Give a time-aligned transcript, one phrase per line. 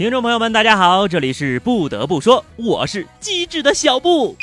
[0.00, 4.34] 听众朋友们，大家好，这里是不得不说，我是机智的小布。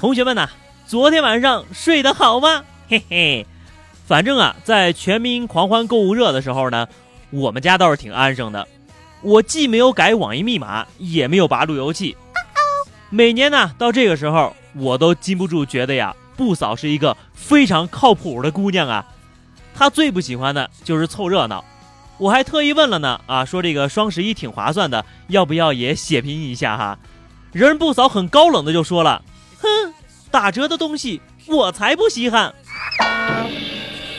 [0.00, 0.48] 同学们呐，
[0.84, 2.64] 昨天晚上睡得好吗？
[2.88, 3.46] 嘿嘿，
[4.04, 6.88] 反正啊，在全民狂欢购物热的时候呢，
[7.30, 8.66] 我们家倒是挺安生的。
[9.22, 12.16] 我既没有改网银密码，也没有拔路由器。
[13.10, 19.06] 每年呢，到这个时候，我都禁不住觉得呀，布嫂是一个非常靠谱的姑娘啊。
[19.72, 21.64] 她最不喜欢的就是凑热闹。
[22.16, 26.98] 我还特意问了呢，啊，说这个双十一挺划算的，要不要也血拼一下哈？
[27.52, 29.22] 人不嫂很高冷的就说了，
[29.60, 29.92] 哼，
[30.30, 32.54] 打折的东西我才不稀罕。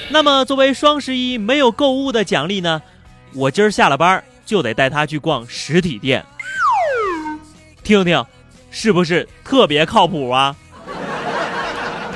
[0.10, 2.82] 那么作为双十一没有购物的奖励呢，
[3.34, 6.24] 我今儿下了班就得带他去逛实体店，
[7.82, 8.24] 听听，
[8.72, 10.56] 是不是特别靠谱啊？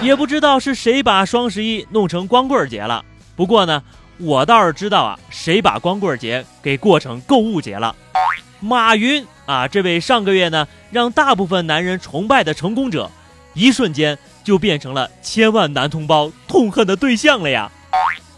[0.01, 3.03] 也不知道是谁把双十一弄成光棍节了，
[3.37, 3.81] 不过呢。
[4.19, 7.95] 我倒是知道啊，谁把光棍节给过成购物节了？
[8.59, 13.09] 马云啊，这位上个月呢让大部分男人崇拜的成功者，
[13.53, 17.71] 一瞬间就变成了千万男同胞痛恨的对象了呀！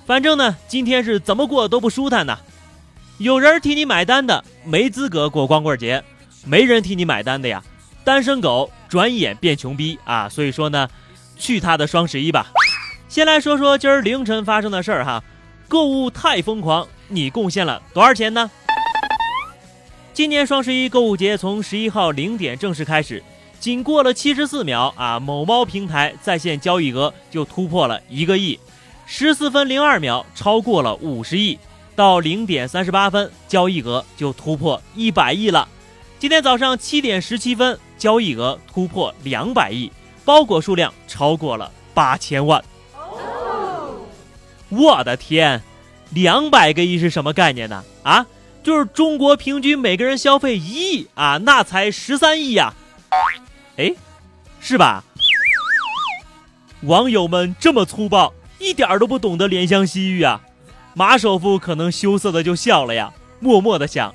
[0.05, 2.37] 反正呢，今天是怎么过都不舒坦呐。
[3.17, 6.03] 有人替你买单的没资格过光棍节，
[6.45, 7.63] 没人替你买单的呀，
[8.03, 10.29] 单身狗转眼变穷逼啊！
[10.29, 10.87] 所以说呢，
[11.37, 12.45] 去他的双十一吧。
[13.09, 15.23] 先来说说今儿凌晨发生的事儿哈。
[15.71, 18.51] 购物太疯狂，你贡献了多少钱呢？
[20.11, 23.23] 今年双十一购物节从十一号零点正式开始，
[23.57, 28.59] 仅过了七十四秒啊，某猫平台在线交易额就突破了一个亿，
[29.05, 31.57] 十四分零二秒超过了五十亿，
[31.95, 35.65] 到零点三十八分交易额就突破一百亿了。
[36.19, 39.89] 今天早上七点十七分交易额突破两百亿，
[40.25, 42.61] 包裹数量超过了八千万。
[44.73, 45.61] 我的天，
[46.13, 47.83] 两百个亿是什么概念呢？
[48.03, 48.25] 啊，
[48.63, 52.73] 就是中国平均每个人消费一亿啊，那才十三亿呀！
[53.77, 53.93] 哎，
[54.59, 55.03] 是吧？
[56.81, 60.41] 网友们这么粗暴，一点都不懂得怜香惜玉啊！
[60.93, 64.13] 马首富可能羞涩的就笑了呀，默默的想：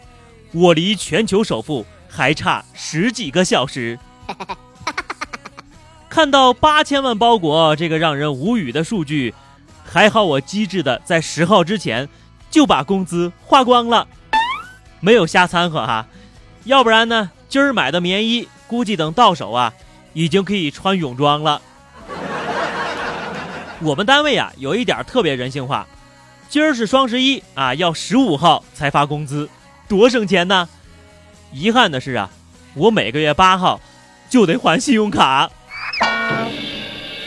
[0.53, 3.99] 我离全球首富还差十几个小时。
[6.11, 9.35] 看到八千万包裹这个让人无语的数据。
[9.91, 12.09] 还好我机智的在十号之前
[12.51, 14.07] 就把工资花光了，
[15.01, 16.07] 没有瞎掺和哈，
[16.65, 19.73] 要不然呢，今儿买的棉衣估计等到手啊，
[20.13, 21.63] 已经可以穿泳装了。
[23.81, 25.87] 我们单位啊有一点特别人性化，
[26.49, 29.49] 今儿是双十一啊，要十五号才发工资，
[29.89, 30.69] 多省钱呢。
[31.53, 32.29] 遗憾的是啊，
[32.75, 33.81] 我每个月八号
[34.29, 35.51] 就得还信用卡。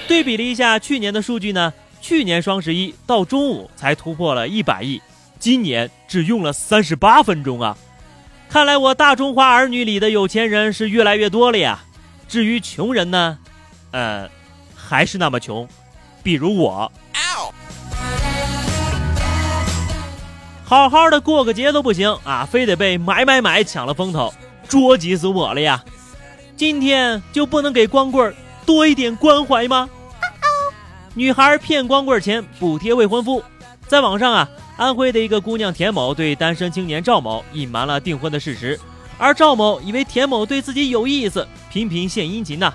[0.07, 1.73] 对比了一下去年的数据呢。
[2.01, 5.01] 去年双十一到中午才突破了一百亿，
[5.39, 7.77] 今年只用了三十八分钟啊！
[8.49, 11.83] 看来我大中华儿女里的有钱人是越来越多了呀。
[12.27, 13.37] 至于穷人呢，
[13.91, 14.29] 呃，
[14.75, 15.67] 还是那么穷，
[16.23, 16.91] 比如我，
[20.63, 24.33] 好好的过个节都不行啊，非得被买买买抢了风头，
[24.67, 25.83] 捉急死我了呀！
[26.55, 28.33] 今天就不能给光棍
[28.65, 29.89] 多一点关怀吗？
[31.15, 33.43] 女孩骗光棍钱补贴未婚夫，
[33.87, 34.47] 在网上啊，
[34.77, 38.79] 安徽的一个姑娘田某对单身青年赵某隐瞒了订婚的事实，
[39.17, 42.71] 而赵某以为田某对自己有意思，频频献殷勤呐，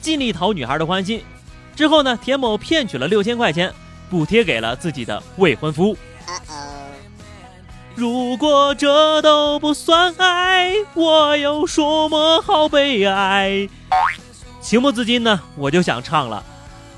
[0.00, 1.22] 尽力讨女孩的欢心。
[1.74, 3.72] 之后呢，田某骗取了六千块钱，
[4.10, 5.96] 补贴给了自己的未婚夫。
[7.94, 13.68] 如果这都不算爱，我有什么好悲哀？
[14.60, 16.44] 情不自禁呢，我就想唱了。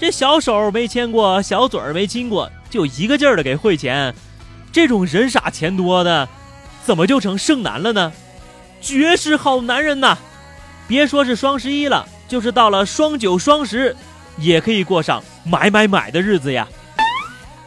[0.03, 4.13] 这小手没牵过，小嘴儿没亲过，就一个劲儿的给汇钱，
[4.73, 6.29] 这种人傻钱多的，
[6.85, 8.13] 怎么就成剩男了呢？
[8.81, 10.19] 绝世好男人呐！
[10.89, 13.95] 别说是双十一了，就是到了双九、双十，
[14.39, 16.67] 也可以过上买买买的日子呀！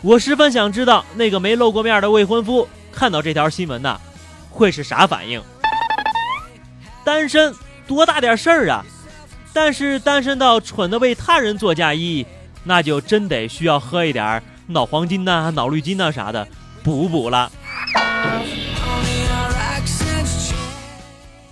[0.02, 3.98] 我十分想知道那个没露过面的未婚夫看到这条新闻呐，
[4.50, 5.42] 会是啥反应？
[7.06, 7.56] 单身
[7.88, 8.86] 多大点事儿啊！
[9.56, 12.26] 但是单身到蠢的为他人做嫁衣，
[12.66, 16.46] 那就真得需要喝一点脑黄金呐、脑绿金呐啥的
[16.84, 17.50] 补补了。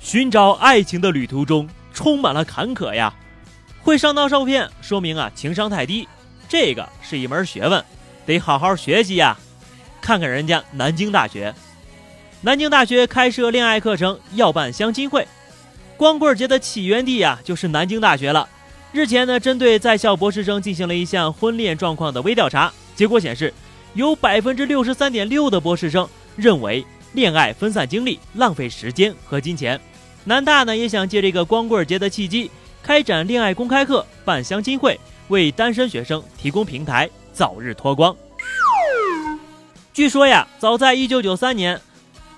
[0.01, 3.13] 寻找爱情的旅途中充满了坎坷呀，
[3.81, 6.05] 会上当受骗说明啊情商太低，
[6.49, 7.81] 这个是一门学问，
[8.25, 9.37] 得好好学习呀。
[10.01, 11.55] 看看人家南京大学，
[12.41, 15.25] 南京大学开设恋爱课程，要办相亲会。
[15.97, 18.47] 光棍节的起源地呀，就是南京大学了。
[18.91, 23.53] 日前呢，针对在校博士生进行了一项婚恋状况的微调查，结果显示，
[23.93, 29.79] 有百分之六十三点六的博士生认为恋爱分散精力，浪费时间和金钱。
[30.25, 32.49] 南大呢也想借这个光棍节的契机，
[32.81, 38.15] 开展恋爱公开课、办相亲会，为单身学生提供平台，早日脱光。
[39.93, 41.81] 据说呀，早在1993年，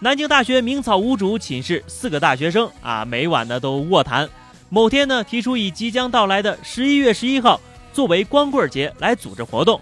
[0.06, 4.30] 南京大学明草五主寝室四个大学生啊，每晚呢都卧谈。
[4.69, 7.60] 某天呢，提出以即将到来的十一月十一号
[7.92, 9.81] 作为光棍节来组织活动，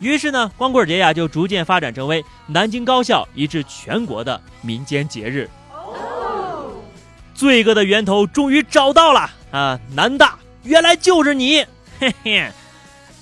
[0.00, 5.46] 于是呢，光棍节呀就逐渐发展成为南京高校以至全国的民间节日。
[7.34, 9.78] 罪恶的源头终于找到了啊！
[9.94, 11.62] 南大原来就是你，
[12.00, 12.50] 嘿嘿，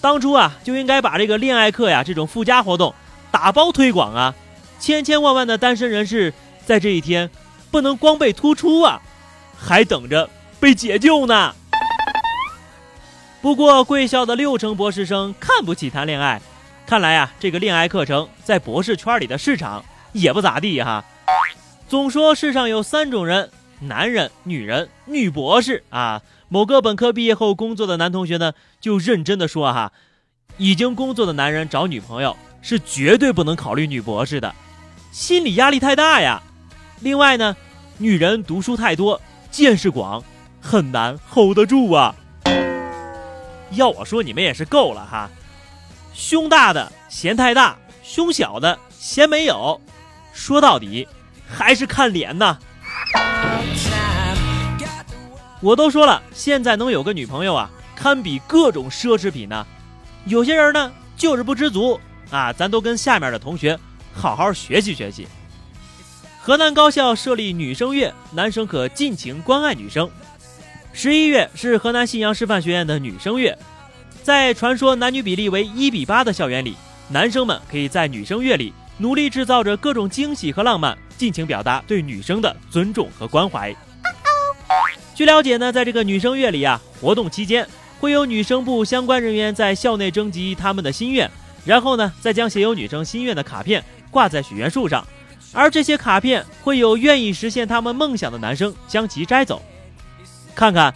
[0.00, 2.94] 当初啊就应该把这个恋爱课呀这种附加活动
[3.32, 4.32] 打包推广啊，
[4.78, 6.32] 千千万万的单身人士
[6.64, 7.30] 在这一天
[7.70, 9.00] 不能光被突出啊，
[9.56, 10.28] 还等着。
[10.58, 11.54] 被解救呢。
[13.42, 16.40] 不过贵校的六成博士生看不起谈恋爱，
[16.86, 21.04] 看来啊，这个恋爱课程在博士圈里的市场也不咋地哈。
[21.88, 23.50] 总说世上有三种人：
[23.80, 26.22] 男人、女人、女博士啊。
[26.48, 29.92] 某个本科毕业后工作的男同学呢，就认真的说哈，
[30.56, 34.54] 已经工作的男人找女朋友是绝对不能考虑女博士的，
[35.10, 36.42] 心理压力太大呀。
[37.00, 37.56] 另外呢，
[37.98, 39.20] 女人读书太多，
[39.50, 40.22] 见识广。
[40.60, 42.12] 很难 hold 得住啊！
[43.70, 45.30] 要我说，你们也是够了哈。
[46.12, 49.80] 胸大的嫌太大，胸小的嫌没有。
[50.32, 51.06] 说到底，
[51.48, 52.58] 还是看脸呐。
[55.60, 59.64] 我都说了，现在能有个女朋友啊，堪比各种奢侈品呢。
[60.24, 62.00] 有些人呢，就是不知足
[62.30, 62.52] 啊。
[62.52, 63.78] 咱都跟下面的同学
[64.16, 65.28] 好好学习学习。
[66.40, 70.08] 河南高校设立女生月，男生可尽情关爱女生。
[70.92, 73.56] 十一月是河南信阳师范学院的女生月，
[74.22, 76.74] 在传说男女比例为一比八的校园里，
[77.08, 83.74] 男生们可以在女生月里努力制造着各种惊喜和浪漫，尽情表达对女生的尊重和关怀。
[85.14, 87.66] 据了解呢，在这个女生月里啊，活动期间
[87.98, 91.30] 会有女生部相关人员在校内征集他们的心愿，
[91.64, 93.84] 然后呢，再将写有女生心愿的卡片
[94.16, 95.06] 挂在许愿树上，
[95.52, 99.60] 而这些卡片会有愿意实现他们梦想的男生将其摘走。
[100.54, 100.94] 看看，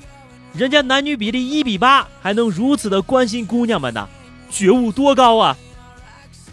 [0.54, 4.08] 人家男女比例一比八，还能如此的关心姑娘们呢，
[4.50, 5.54] 觉悟多高啊！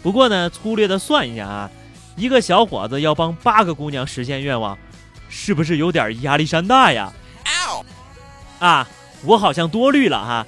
[0.02, 1.70] 不过呢，粗略的算一下啊，
[2.16, 4.76] 一个小伙子要帮八个姑娘实现愿望，
[5.30, 7.10] 是不是有点压力山大呀？
[8.58, 8.86] 啊，
[9.22, 10.46] 我好像多虑了哈，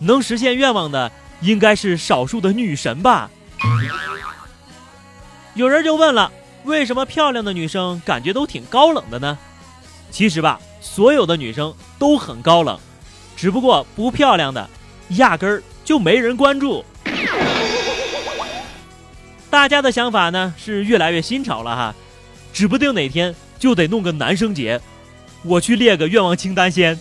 [0.00, 3.30] 能实现愿望的应该是少数的女神吧？
[5.54, 6.30] 有人就问了，
[6.64, 9.38] 为什么漂亮的女生感觉都挺高冷的呢？
[10.10, 10.60] 其实吧。
[10.80, 12.78] 所有的女生都很高冷，
[13.34, 14.68] 只不过不漂亮的，
[15.10, 16.84] 压根儿就没人关注。
[19.48, 21.94] 大家的想法呢是越来越新潮了哈，
[22.52, 24.78] 指不定哪天就得弄个男生节，
[25.42, 27.00] 我去列个愿望清单先。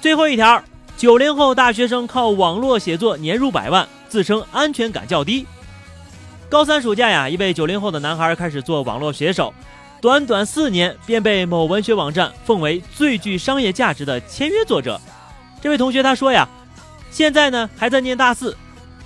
[0.00, 0.62] 最后一条，
[0.98, 5.46] 九零后大学生靠网络写作年入百万，自称安全感较低。
[6.50, 9.54] 高三暑假呀，一位九零后的男孩开始做网络写手。
[10.00, 15.00] 短短四年便被某文学网站奉为最具商业价值的签约作者。
[15.60, 16.48] 这位同学他说呀，
[17.10, 18.56] 现在呢还在念大四，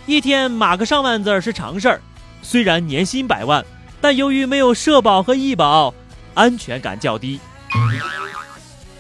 [0.06, 2.00] 一天码个上万字是常事儿。
[2.42, 3.64] 虽然年薪百万，
[4.00, 5.92] 但由于没有社保和医保，
[6.32, 7.40] 安全感较低。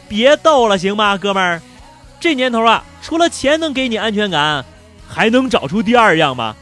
[0.08, 1.62] 别逗了，行吗，哥们儿？
[2.18, 4.64] 这年头啊，除了钱能给你安全感，
[5.08, 6.54] 还能找出第二样吗？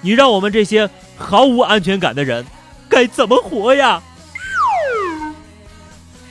[0.00, 2.46] 你让我们这些毫无安全感的人
[2.88, 4.02] 该怎么活呀？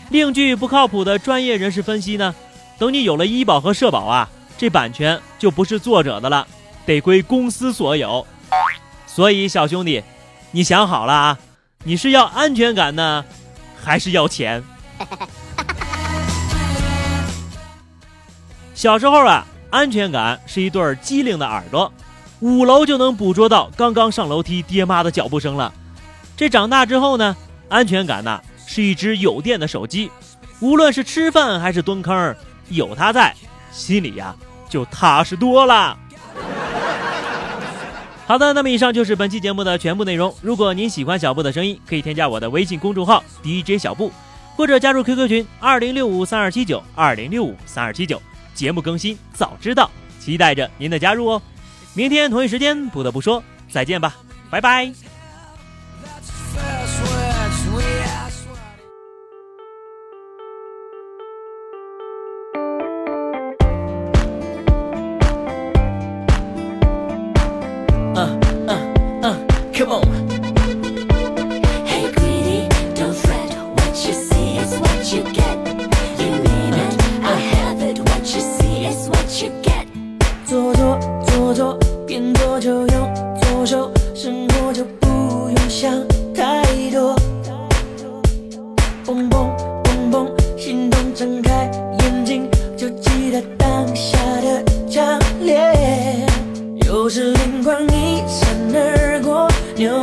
[0.09, 2.33] 另据不靠谱的专业人士分析呢，
[2.79, 6.47] 等你有了医保和社保啊，这版权就不是作者的了，
[6.85, 8.25] 得归公司所有。
[9.05, 10.01] 所以小兄弟，
[10.51, 11.37] 你想好了啊？
[11.83, 13.25] 你是要安全感呢，
[13.83, 14.63] 还是要钱？
[18.73, 21.91] 小时候啊，安全感是一对机灵的耳朵，
[22.39, 25.73] 五楼就能捕捉到刚刚上楼梯爹妈的脚步声了。
[26.35, 27.35] 这长大之后呢，
[27.67, 28.41] 安全感呢？
[28.65, 30.11] 是一只有电的手机，
[30.59, 32.35] 无论是吃饭还是蹲坑，
[32.69, 33.33] 有它在，
[33.71, 34.35] 心里呀
[34.69, 35.97] 就踏实多了。
[38.25, 40.35] 好的，那么以上就是本期节目的全部内容。
[40.41, 44.11] 如果您喜欢小布的声音，可以添加我的微信公众号 DJ 小布，
[44.57, 48.21] 或者加入 QQ 群二零六五三二七九二零六五三二七九，
[48.57, 51.41] 节目更新早知道，期待着您的加入哦。
[51.93, 54.17] 明天同一时间，不得不说再见吧，
[54.49, 55.16] 拜拜。
[97.07, 99.97] 有时灵光一闪而过，牛